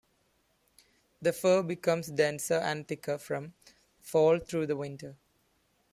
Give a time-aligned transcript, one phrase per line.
[1.21, 3.53] The fur becomes denser and thicker from
[4.01, 5.15] fall through the winter.